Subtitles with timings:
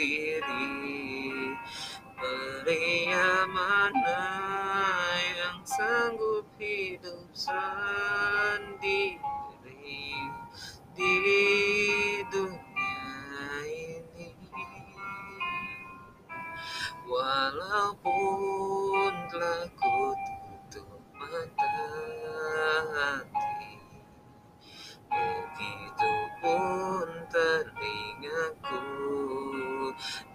[0.00, 1.52] diri
[2.16, 4.24] Pria mana
[5.36, 9.20] yang sanggup hidup sendiri
[10.96, 11.16] di
[12.32, 14.32] dunia ini.
[17.04, 21.76] Walaupun telah ku tutup mata
[22.96, 23.76] hati
[25.12, 28.89] Begitupun telingaku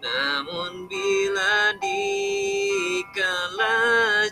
[0.05, 3.73] Namun bila dikala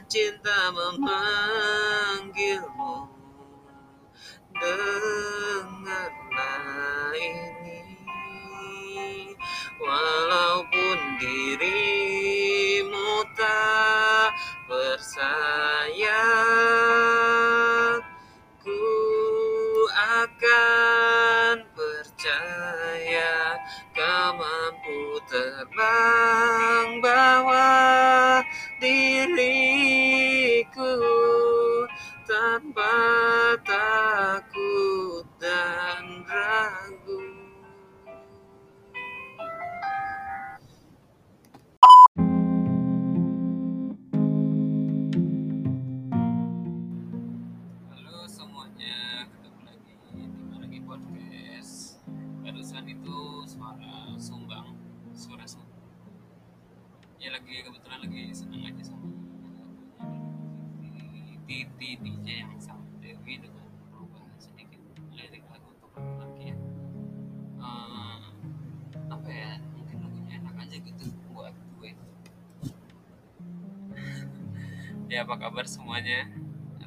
[0.05, 2.53] cinta memanggilmu
[4.53, 6.13] Dengarlah
[7.17, 7.81] ini.
[9.81, 14.29] Walaupun dirimu tak
[14.69, 16.13] bersayap
[18.61, 18.77] Ku
[19.91, 21.02] akan
[25.33, 28.45] terbang bawah
[28.77, 29.72] diriku
[57.43, 59.07] Lagi kebetulan lagi senang aja sama
[61.43, 64.79] Titi DJ yang sama Dewi dengan berubah sedikit
[65.11, 66.57] lirik lagu untuk laki ya.
[67.59, 68.19] Eh,
[69.11, 69.51] apa ya?
[69.75, 71.03] Mungkin lagunya enak aja gitu
[71.35, 71.91] buat gue.
[75.11, 76.31] ya apa kabar semuanya?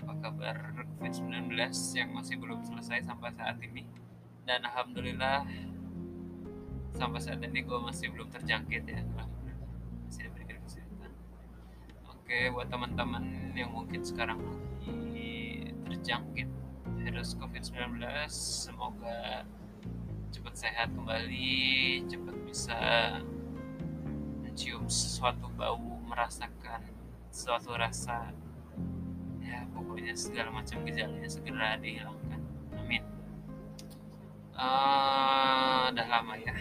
[0.07, 0.57] apa kabar
[0.97, 1.51] COVID-19
[1.99, 3.83] yang masih belum selesai sampai saat ini
[4.47, 5.43] dan alhamdulillah
[6.95, 9.67] sampai saat ini gue masih belum terjangkit ya alhamdulillah
[10.07, 11.11] masih diberikan kesehatan
[12.27, 16.51] oke buat teman-teman yang mungkin sekarang lagi terjangkit
[16.99, 19.47] virus COVID-19 semoga
[20.35, 22.79] cepat sehat kembali cepat bisa
[24.43, 26.83] mencium sesuatu bau merasakan
[27.31, 28.35] suatu rasa.
[29.39, 32.43] Ya pokoknya segala macam gejalanya segera dihilangkan.
[32.75, 33.07] Amin.
[34.51, 36.59] Uh, udah lama ya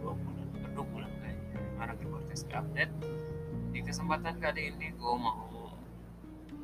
[0.00, 2.00] dua bulan berdua bulan kayaknya.
[2.00, 2.94] Di podcast update
[3.92, 5.68] kesempatan kali ini gue mau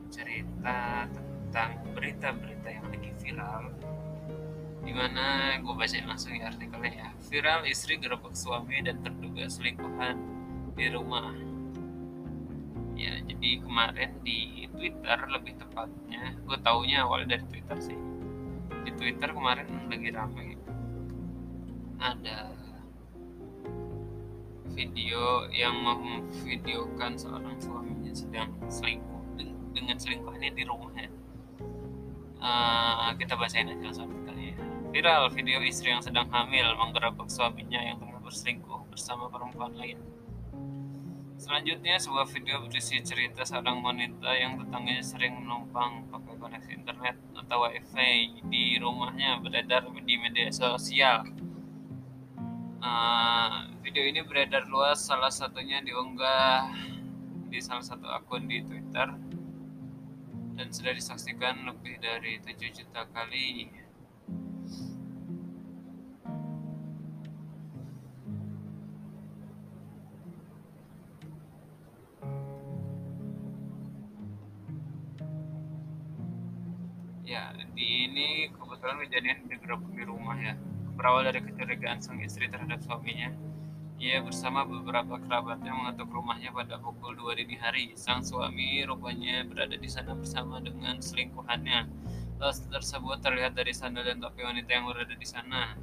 [0.09, 3.69] cerita tentang berita-berita yang lagi viral.
[4.81, 7.09] Di mana gue bacain langsung ya artikelnya ya.
[7.29, 10.17] Viral istri gerebek suami dan terduga selingkuhan
[10.73, 11.37] di rumah.
[12.97, 17.99] Ya jadi kemarin di Twitter lebih tepatnya gue taunya awal dari Twitter sih.
[18.89, 20.57] Di Twitter kemarin lagi rame.
[22.01, 22.57] Ada
[24.79, 29.43] video yang memvideokan seorang suaminya sedang selingkuh
[29.75, 31.11] dengan selingkuhannya di rumahnya
[32.39, 34.55] uh, kita bacain aja artikelnya
[34.95, 40.01] viral video istri yang sedang hamil menggerebek suaminya yang tengah berselingkuh bersama perempuan lain.
[41.39, 47.63] Selanjutnya, sebuah video berisi cerita seorang wanita yang tetangganya sering menumpang pakai koneksi internet atau
[47.63, 51.31] wifi di rumahnya beredar di media sosial.
[52.83, 56.71] Uh, video ini beredar luas, salah satunya diunggah
[57.51, 59.11] di salah satu akun di Twitter
[60.55, 63.67] dan sudah disaksikan lebih dari 7 juta kali.
[77.27, 80.55] Ya, di ini kebetulan kejadian digerebek di rumah ya.
[80.95, 83.35] Berawal dari kecurigaan sang istri terhadap suaminya,
[83.99, 87.85] ia bersama beberapa kerabatnya mengetuk rumahnya pada pukul 2 dini hari.
[87.99, 91.91] Sang suami rupanya berada di sana bersama dengan selingkuhannya.
[92.39, 95.75] Tas tersebut terlihat dari sandal dan topi wanita yang berada di sana.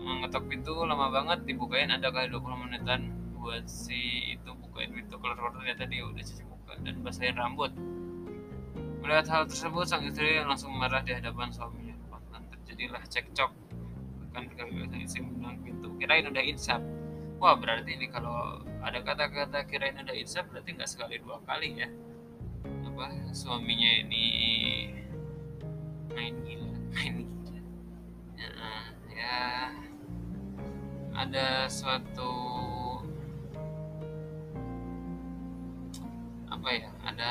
[0.00, 5.52] Mengetok pintu lama banget, dibukain ada kali 20 menitan buat si itu bukain pintu keluar
[5.52, 7.72] ternyata dia udah cuci muka dan basahin rambut.
[9.00, 11.96] Melihat hal tersebut, sang istri langsung marah di hadapan suaminya.
[12.08, 13.52] Bahkan terjadilah cekcok.
[14.24, 15.20] Bahkan ketika sang istri
[15.64, 16.80] pintu, kirain udah insap.
[17.36, 21.88] Wah, berarti ini kalau ada kata-kata kirain udah insap, berarti nggak sekali dua kali ya.
[22.88, 24.24] Apa suaminya ini
[26.16, 27.60] main gila, main gila.
[28.40, 28.48] Ya,
[29.12, 29.40] ya
[31.20, 32.32] ada suatu
[36.50, 37.30] apa ya ada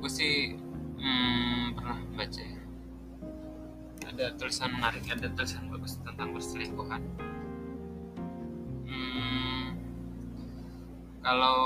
[0.00, 0.56] gue sih
[1.00, 2.55] hmm, pernah baca ya
[4.16, 7.04] ada tulisan menarik ada tulisan bagus tentang perselingkuhan.
[8.88, 9.76] Hmm,
[11.20, 11.60] kalau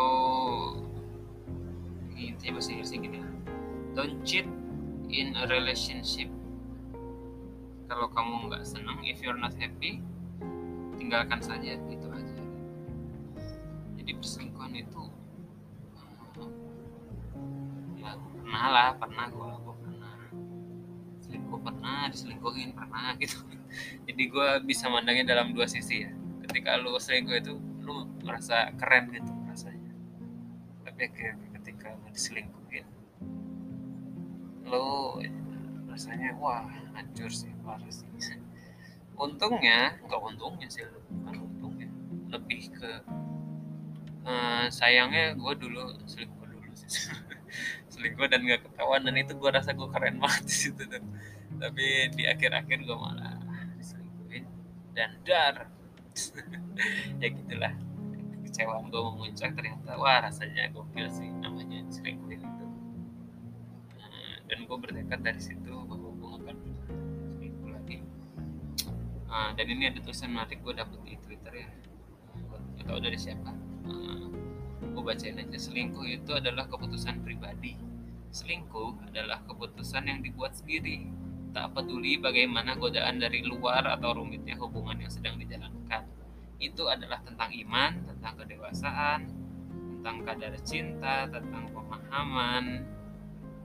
[2.19, 3.31] intinya bahasa Inggrisnya gini ya.
[3.95, 4.51] Don't cheat
[5.15, 6.27] in a relationship.
[7.87, 10.03] Kalau kamu nggak senang if you're not happy
[10.99, 12.43] tinggalkan saja itu aja.
[13.95, 15.03] Jadi perselingkuhan itu
[17.95, 19.53] ya pernah lah pernah gue
[22.01, 23.45] pernah diselingkuhin pernah gitu.
[24.09, 26.11] Jadi gue bisa mandangnya dalam dua sisi ya.
[26.49, 27.53] Ketika lu selingkuh itu
[27.85, 29.93] lu merasa keren gitu rasanya.
[30.89, 31.13] Tapi
[31.61, 32.89] ketika lu diselingkuhin
[34.65, 35.21] lu
[35.93, 36.65] rasanya wah
[36.97, 38.09] hancur sih parah sih.
[39.21, 41.89] Untungnya nggak untungnya sih bukan untungnya.
[42.33, 42.91] Lebih ke
[44.25, 47.13] uh, sayangnya gue dulu selingkuh dulu sih
[48.01, 51.05] selingkuh dan nggak ketahuan dan itu gue rasa gue keren banget di situ tuh
[51.61, 53.37] tapi di akhir-akhir gue malah
[53.77, 54.45] diselingkuhin
[54.97, 55.57] dan dar.
[57.21, 57.77] Ya gitulah.
[58.49, 62.67] Kecewaan gue memuncak ternyata wah rasanya gokil sih namanya selingkuhin itu.
[64.49, 66.57] Dan gue bertekad dari situ bahwa gue akan
[67.37, 68.01] selingkuh lagi.
[69.29, 71.69] Uh, dan ini ada tulisan menarik gue dapet di twitter ya.
[72.49, 73.53] Gue tahu dari siapa.
[73.85, 74.33] Uh,
[74.81, 77.90] gue bacain aja selingkuh itu adalah keputusan pribadi
[78.31, 81.11] selingkuh adalah keputusan yang dibuat sendiri
[81.51, 86.07] tak peduli bagaimana godaan dari luar atau rumitnya hubungan yang sedang dijalankan
[86.63, 89.21] itu adalah tentang iman tentang kedewasaan
[90.01, 92.87] tentang kadar cinta tentang pemahaman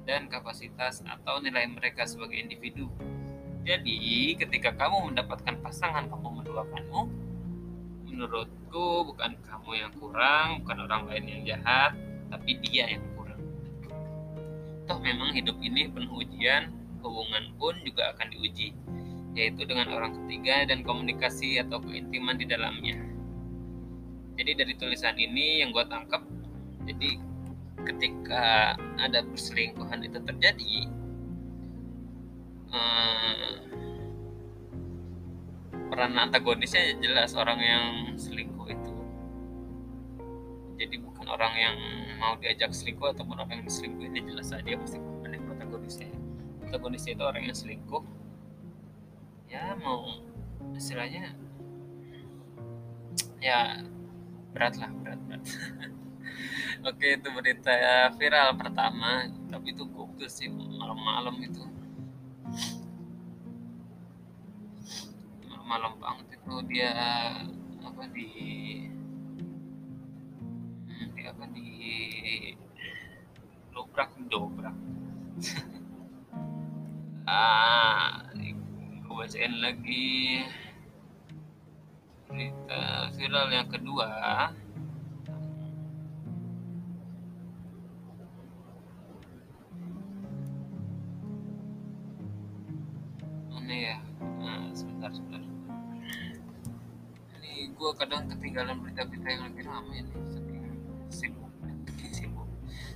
[0.05, 2.87] dan kapasitas atau nilai mereka sebagai individu.
[3.65, 7.01] Jadi, ketika kamu mendapatkan pasangan kamu menduakanmu,
[8.05, 11.97] menurutku bukan kamu yang kurang, bukan orang lain yang jahat,
[12.29, 13.14] tapi dia yang.
[14.85, 16.69] Toh memang hidup ini penuh ujian,
[17.01, 18.73] hubungan pun juga akan diuji,
[19.33, 22.97] yaitu dengan orang ketiga dan komunikasi atau keintiman di dalamnya.
[24.35, 26.21] Jadi dari tulisan ini yang gue tangkap,
[26.85, 27.17] jadi
[27.85, 30.75] ketika ada perselingkuhan itu terjadi
[32.73, 33.53] eh,
[35.93, 37.85] peran antagonisnya jelas orang yang
[38.17, 38.93] selingkuh itu
[40.75, 41.77] jadi bukan orang yang
[42.19, 46.09] mau diajak selingkuh ataupun orang yang diselingkuh ini jelas saja dia pasti korban yang protagonisnya
[46.75, 48.03] protagonisnya itu orang yang selingkuh.
[49.47, 50.19] Ya mau
[50.75, 51.31] istilahnya
[53.39, 53.79] ya
[54.51, 55.43] berat lah berat berat.
[56.89, 61.63] Oke itu berita viral pertama tapi itu gokil sih malam-malam itu.
[65.63, 66.91] Malam banget itu dia
[67.81, 68.29] apa di
[79.35, 80.47] bacain lagi.
[82.31, 84.07] Berita viral yang kedua.
[97.75, 100.15] Gue kadang ketinggalan berita-berita yang lebih ramai nih.
[101.11, 101.51] Sibuk.
[102.09, 102.49] Sibuk.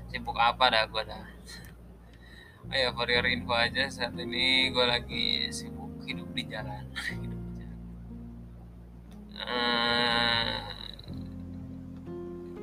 [0.08, 1.24] Sibuk apa dah gue dah?
[2.72, 5.79] Oh ya for your info aja saat ini gue lagi sibuk
[6.40, 6.88] di jalan.
[6.96, 7.80] Hidup di jalan
[9.44, 10.72] uh,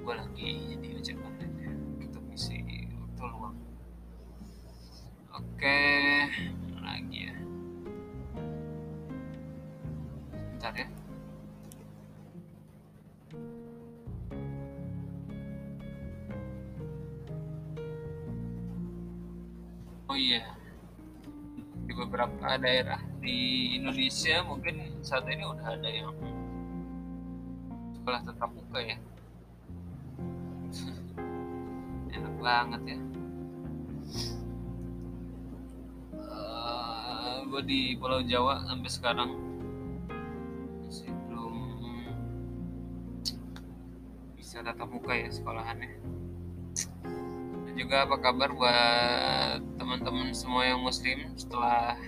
[0.00, 1.72] gue lagi jadi ojek online ya
[2.08, 2.56] untuk misi
[2.96, 3.56] waktu luang.
[5.36, 6.24] Oke okay.
[6.80, 7.36] lagi ya.
[10.32, 10.88] Bentar ya.
[20.08, 20.48] Oh iya
[21.84, 26.14] di beberapa daerah di Indonesia mungkin saat ini udah ada yang
[27.98, 28.96] sekolah tetap muka ya.
[32.14, 32.98] Enak banget ya.
[36.14, 39.30] Uh, eh, gue di Pulau Jawa sampai sekarang.
[40.86, 41.56] Masih belum
[44.38, 45.98] bisa tatap muka ya sekolahannya.
[47.74, 51.98] Juga apa kabar buat teman-teman semua yang muslim setelah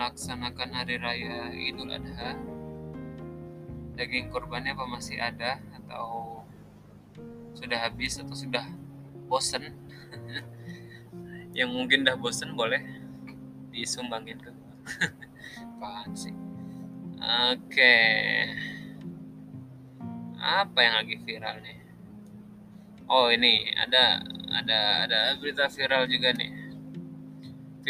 [0.00, 2.32] melaksanakan hari raya Idul Adha
[4.00, 6.40] daging kurbannya apa masih ada atau
[7.52, 8.64] sudah habis atau sudah
[9.28, 9.76] bosen?
[11.58, 12.80] Yang mungkin udah bosen boleh
[13.76, 14.48] disumbangin ke
[15.76, 16.32] apaan sih?
[17.52, 17.60] Oke.
[17.68, 18.56] Okay.
[20.40, 21.76] apa yang lagi viral nih?
[23.04, 26.59] Oh ini ada ada ada berita viral juga nih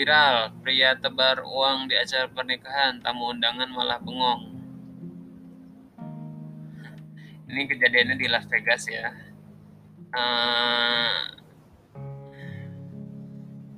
[0.00, 0.56] viral.
[0.64, 4.56] Pria tebar uang di acara pernikahan tamu undangan malah bengong.
[7.52, 9.12] Ini kejadiannya di Las Vegas ya.
[10.10, 11.36] Uh,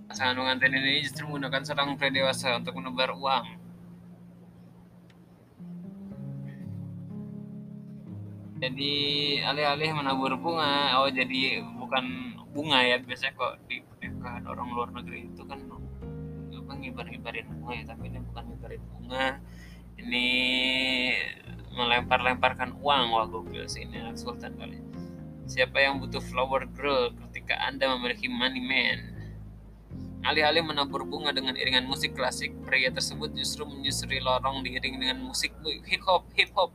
[0.06, 3.58] pasangan pengantin ini justru menggunakan seorang pria dewasa untuk menebar uang.
[8.62, 8.94] Jadi
[9.42, 15.26] alih-alih menabur bunga oh jadi bukan bunga ya biasanya kok di pernikahan orang luar negeri
[15.26, 15.58] itu kan
[16.72, 19.26] apa ngibar-ngibarin bunga ya tapi ini bukan ngibarin bunga.
[20.00, 20.26] Ini
[21.76, 24.80] melempar-lemparkan uang wah gokil sih ini sultan kali.
[25.44, 29.12] Siapa yang butuh flower girl ketika anda memiliki money man?
[30.24, 35.52] Alih-alih menabur bunga dengan iringan musik klasik, pria tersebut justru menyusuri lorong diiring dengan musik
[35.84, 36.72] hip hop, hip hop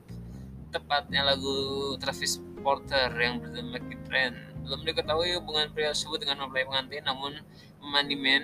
[0.69, 4.53] tepatnya lagu Travis Porter yang di tren.
[4.61, 7.33] Belum diketahui hubungan pria tersebut dengan mempelai pengantin, namun
[7.81, 8.43] Money Man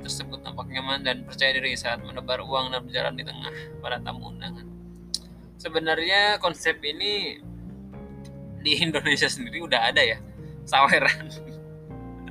[0.00, 4.32] tersebut tampak nyaman dan percaya diri saat menebar uang dan berjalan di tengah para tamu
[4.32, 4.66] undangan.
[5.56, 7.40] Sebenarnya konsep ini
[8.64, 10.18] di Indonesia sendiri udah ada ya,
[10.64, 11.30] saweran.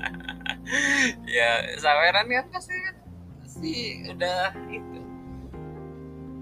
[1.38, 2.96] ya saweran kan pasti kan
[3.44, 3.74] pasti
[4.10, 5.00] udah itu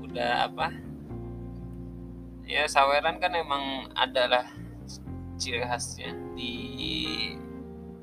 [0.08, 0.68] udah apa
[2.48, 4.48] ya saweran kan emang adalah
[5.40, 6.54] ciri khasnya di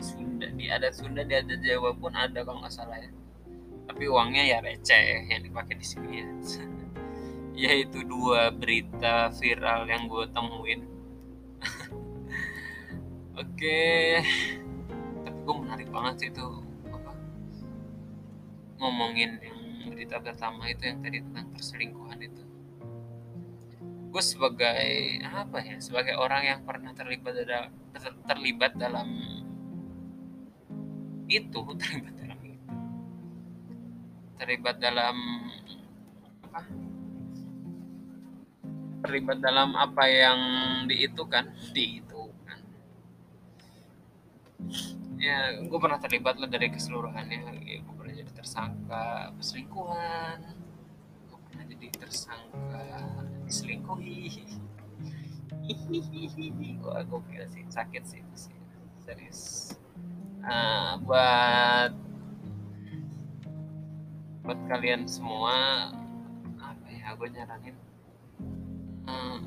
[0.03, 0.47] Sunda.
[0.55, 3.11] Di adat Sunda di adat Jawa pun ada kalau nggak salah ya.
[3.89, 6.27] Tapi uangnya ya receh yang dipakai di sini ya.
[7.69, 10.81] Yaitu dua berita viral yang gue temuin.
[13.43, 13.83] Oke.
[15.27, 16.47] Tapi gue menarik banget sih itu
[16.95, 17.13] apa
[18.79, 19.59] ngomongin yang
[19.91, 22.43] berita pertama itu yang tadi tentang perselingkuhan itu.
[24.09, 24.87] Gue sebagai
[25.27, 29.09] apa ya sebagai orang yang pernah terlibat dalam ter, terlibat dalam
[31.29, 32.75] itu terlibat dalam itu.
[34.39, 35.17] Terlibat dalam
[36.49, 36.61] apa?
[38.99, 40.41] Terlibat dalam apa yang
[40.89, 41.45] diitukan?
[41.77, 42.59] Diitukan.
[45.21, 47.41] Ya gue pernah terlibat lah dari keseluruhannya.
[47.63, 50.39] Ya, gue pernah jadi tersangka perselingkuhan.
[51.29, 52.83] Gue pernah jadi tersangka
[53.45, 54.49] diselingkuhi.
[56.89, 58.58] Wah gokil sih sakit sih itu sih
[59.09, 59.73] serius
[60.45, 61.97] uh, buat
[64.45, 65.89] buat kalian semua
[66.61, 67.77] apa ya gue nyaranin
[69.09, 69.41] uh,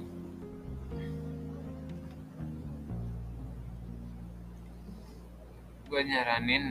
[5.85, 6.65] gue nyaranin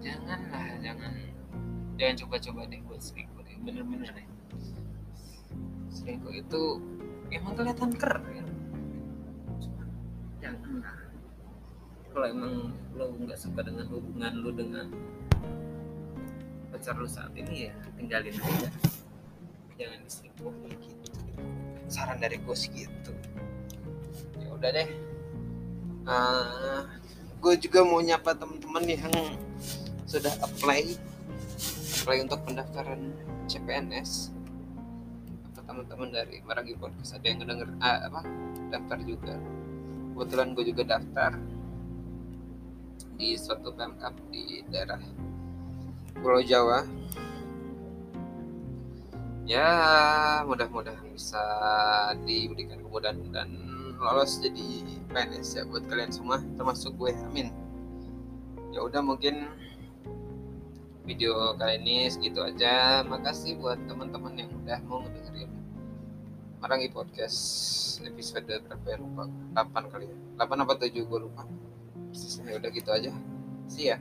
[0.00, 1.12] janganlah jangan
[2.00, 4.28] jangan coba-coba deh buat selingkuh deh bener-bener deh.
[5.92, 6.62] Selingkuh itu
[7.30, 8.41] emang kelihatan keren
[12.12, 12.54] kalau emang
[12.92, 14.86] lo nggak suka dengan hubungan lo dengan
[16.68, 18.68] pacar lo saat ini ya tinggalin aja.
[19.80, 20.86] Jangan diselingkuh gitu.
[21.88, 23.12] Saran dari gue sih gitu.
[24.40, 24.88] Ya udah deh.
[26.02, 26.82] Uh, ah,
[27.40, 29.12] gue juga mau nyapa teman-teman yang
[30.04, 30.96] sudah apply.
[32.02, 33.14] Apply untuk pendaftaran
[33.46, 34.42] CPNS
[35.72, 37.16] teman-teman dari Maragi Podcast?
[37.16, 38.20] Ada yang ngedenger ah, apa
[38.68, 39.40] daftar juga
[40.12, 41.40] kebetulan gue juga daftar
[43.16, 45.00] di suatu pemkap di daerah
[46.20, 46.84] Pulau Jawa.
[49.42, 49.68] Ya
[50.46, 51.42] mudah-mudahan bisa
[52.22, 53.50] diberikan kemudahan dan
[53.98, 57.50] lolos jadi PNS ya buat kalian semua termasuk gue amin.
[58.70, 59.50] Ya udah mungkin
[61.02, 63.02] video kali ini segitu aja.
[63.02, 65.02] Makasih buat teman-teman yang udah mau
[66.62, 67.38] Marangi Podcast
[68.06, 68.96] episode berapa ya?
[69.02, 69.26] Lupa.
[69.50, 70.16] 8 kali ya?
[70.46, 71.42] 8 apa 7 gue lupa.
[72.46, 73.10] Ya udah gitu aja.
[73.66, 73.98] See ya